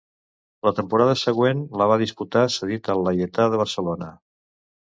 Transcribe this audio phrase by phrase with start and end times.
[0.67, 4.13] La temporada següent la va disputar cedit al Laietà de Barcelona.